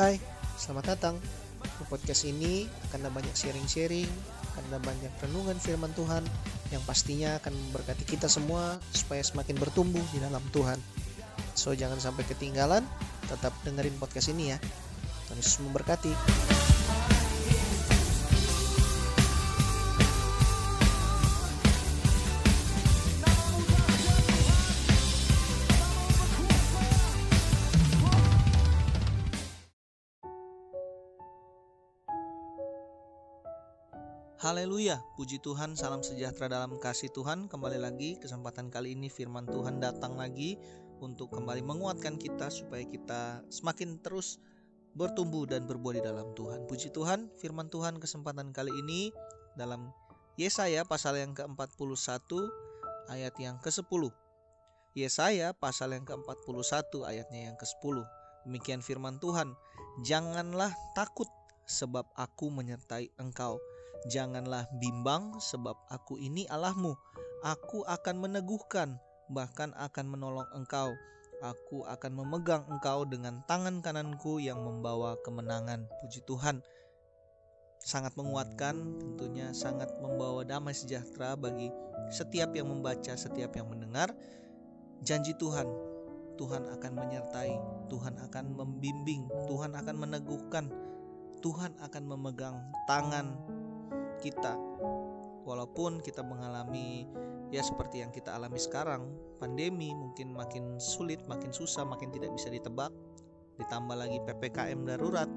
[0.00, 0.16] Hai,
[0.56, 1.20] selamat datang.
[1.60, 4.08] Di podcast ini akan ada banyak sharing-sharing,
[4.48, 6.24] akan ada banyak renungan firman Tuhan
[6.72, 10.80] yang pastinya akan memberkati kita semua supaya semakin bertumbuh di dalam Tuhan.
[11.52, 12.80] So jangan sampai ketinggalan,
[13.28, 14.58] tetap dengerin podcast ini ya.
[15.28, 16.16] Tuhan Yesus memberkati.
[34.40, 37.44] Haleluya, puji Tuhan, salam sejahtera dalam kasih Tuhan.
[37.44, 40.56] Kembali lagi, kesempatan kali ini firman Tuhan datang lagi
[40.96, 44.40] untuk kembali menguatkan kita supaya kita semakin terus
[44.96, 46.64] bertumbuh dan berbuah di dalam Tuhan.
[46.64, 49.12] Puji Tuhan, firman Tuhan kesempatan kali ini
[49.60, 49.92] dalam
[50.40, 52.32] Yesaya pasal yang ke-41
[53.12, 54.08] ayat yang ke-10.
[54.96, 58.08] Yesaya pasal yang ke-41 ayatnya yang ke-10.
[58.48, 59.52] Demikian firman Tuhan,
[60.00, 61.28] "Janganlah takut
[61.68, 63.60] sebab aku menyertai engkau."
[64.08, 66.96] Janganlah bimbang sebab aku ini Allahmu.
[67.44, 68.96] Aku akan meneguhkan
[69.28, 70.96] bahkan akan menolong engkau.
[71.40, 75.88] Aku akan memegang engkau dengan tangan kananku yang membawa kemenangan.
[76.00, 76.60] Puji Tuhan.
[77.80, 81.72] Sangat menguatkan, tentunya sangat membawa damai sejahtera bagi
[82.12, 84.12] setiap yang membaca, setiap yang mendengar.
[85.00, 85.64] Janji Tuhan,
[86.36, 87.56] Tuhan akan menyertai,
[87.88, 90.68] Tuhan akan membimbing, Tuhan akan meneguhkan,
[91.40, 93.59] Tuhan akan memegang tangan
[94.20, 94.54] kita.
[95.48, 97.08] Walaupun kita mengalami
[97.50, 99.08] ya seperti yang kita alami sekarang,
[99.40, 102.92] pandemi mungkin makin sulit, makin susah, makin tidak bisa ditebak.
[103.58, 105.28] Ditambah lagi PPKM darurat.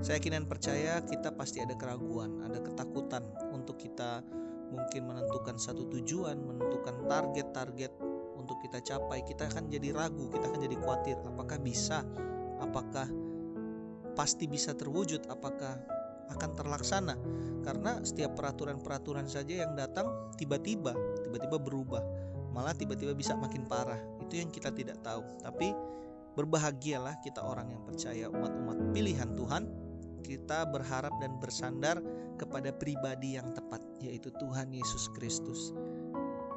[0.00, 4.24] Saya yakin dan percaya kita pasti ada keraguan, ada ketakutan untuk kita
[4.72, 7.92] mungkin menentukan satu tujuan, menentukan target-target
[8.34, 9.22] untuk kita capai.
[9.22, 12.02] Kita akan jadi ragu, kita akan jadi khawatir apakah bisa,
[12.58, 13.06] apakah
[14.16, 15.78] pasti bisa terwujud, apakah
[16.32, 17.14] akan terlaksana.
[17.60, 20.96] Karena setiap peraturan-peraturan saja yang datang tiba-tiba
[21.26, 22.02] tiba-tiba berubah.
[22.50, 24.00] Malah tiba-tiba bisa makin parah.
[24.26, 25.22] Itu yang kita tidak tahu.
[25.44, 25.70] Tapi
[26.34, 29.64] berbahagialah kita orang yang percaya umat-umat pilihan Tuhan.
[30.26, 31.98] Kita berharap dan bersandar
[32.38, 35.74] kepada pribadi yang tepat yaitu Tuhan Yesus Kristus.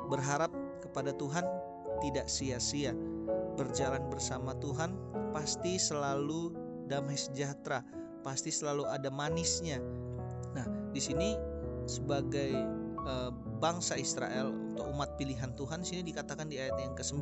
[0.10, 0.50] Berharap
[0.82, 1.46] kepada Tuhan
[2.02, 2.94] tidak sia-sia.
[3.54, 4.98] Berjalan bersama Tuhan
[5.30, 6.54] pasti selalu
[6.90, 7.86] damai sejahtera
[8.24, 9.84] pasti selalu ada manisnya.
[10.56, 11.36] Nah, di sini
[11.84, 12.52] sebagai
[13.04, 13.14] e,
[13.60, 17.20] bangsa Israel atau umat pilihan Tuhan sini dikatakan di ayat yang ke-9.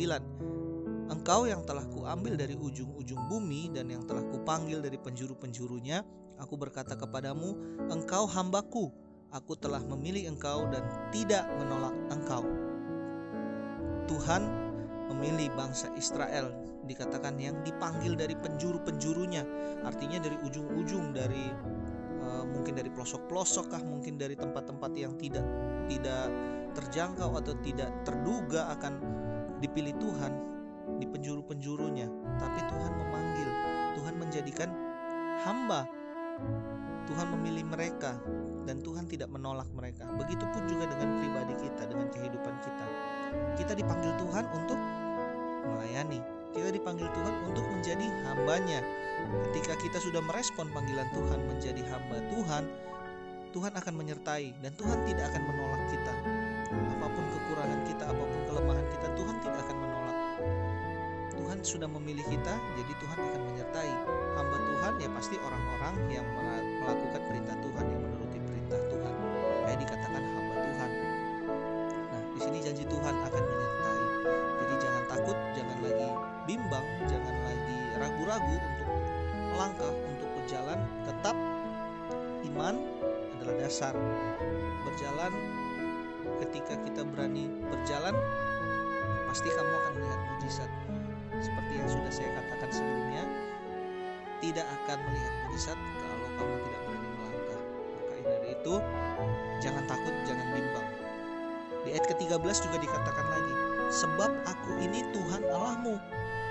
[1.12, 6.08] Engkau yang telah kuambil dari ujung-ujung bumi dan yang telah kupanggil dari penjuru-penjurunya,
[6.40, 7.52] aku berkata kepadamu,
[7.92, 8.96] engkau hambaku,
[9.36, 12.48] aku telah memilih engkau dan tidak menolak engkau.
[14.08, 14.71] Tuhan
[15.12, 16.56] memilih bangsa Israel
[16.88, 19.44] dikatakan yang dipanggil dari penjuru-penjurunya
[19.86, 21.52] artinya dari ujung-ujung dari
[22.24, 25.46] uh, mungkin dari pelosok-pelosok kah mungkin dari tempat-tempat yang tidak
[25.92, 26.32] tidak
[26.72, 28.98] terjangkau atau tidak terduga akan
[29.60, 30.34] dipilih Tuhan
[30.98, 32.08] di penjuru-penjurunya
[32.40, 33.50] tapi Tuhan memanggil
[34.00, 34.70] Tuhan menjadikan
[35.44, 35.86] hamba
[37.12, 38.16] Tuhan memilih mereka
[38.64, 40.06] dan Tuhan tidak menolak mereka.
[40.16, 42.86] Begitupun juga dengan pribadi kita, dengan kehidupan kita.
[43.58, 44.80] Kita dipanggil Tuhan untuk
[45.66, 46.20] melayani,
[46.52, 48.80] kita dipanggil Tuhan untuk menjadi hambanya.
[49.50, 52.64] Ketika kita sudah merespon panggilan Tuhan menjadi hamba Tuhan,
[53.52, 56.14] Tuhan akan menyertai dan Tuhan tidak akan menolak kita.
[56.72, 60.18] Apa pun kekurangan kita, apa pun kelemahan kita, Tuhan tidak akan menolak.
[61.36, 63.92] Tuhan sudah memilih kita, jadi Tuhan akan menyertai.
[64.40, 66.26] Hamba Tuhan ya pasti orang-orang yang
[66.80, 67.86] melakukan perintah Tuhan,
[83.82, 83.98] dasar.
[84.86, 85.34] Berjalan
[86.46, 88.14] ketika kita berani berjalan,
[89.26, 90.72] pasti kamu akan melihat mujizat.
[91.42, 93.26] Seperti yang sudah saya katakan sebelumnya,
[94.38, 97.62] tidak akan melihat mujizat kalau kamu tidak berani melangkah.
[97.98, 98.76] Maka dari itu,
[99.66, 100.88] jangan takut, jangan bimbang.
[101.82, 103.56] Di ayat ke-13 juga dikatakan lagi,
[103.90, 105.98] sebab aku ini Tuhan Allahmu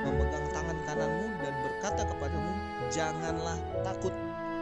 [0.03, 2.53] memegang tangan kananmu dan berkata kepadamu,
[2.91, 4.15] "Janganlah takut,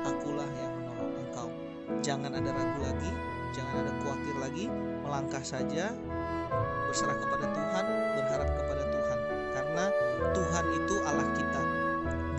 [0.04, 1.67] akulah yang menolong engkau."
[2.04, 3.12] Jangan ada ragu lagi,
[3.56, 4.64] jangan ada khawatir lagi,
[5.04, 5.92] melangkah saja,
[6.88, 7.84] berserah kepada Tuhan,
[8.16, 9.18] berharap kepada Tuhan,
[9.56, 9.84] karena
[10.36, 11.62] Tuhan itu Allah kita.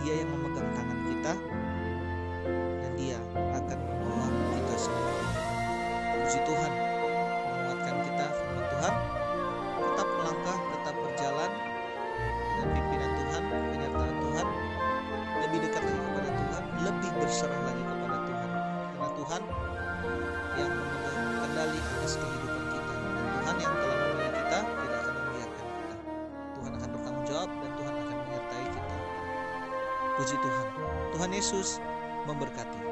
[0.00, 1.32] Dia yang memegang tangan kita,
[2.80, 5.12] dan Dia akan menolong kita semua.
[6.14, 6.72] Puji Tuhan,
[30.20, 30.68] puji Tuhan.
[31.16, 31.80] Tuhan Yesus
[32.28, 32.89] memberkati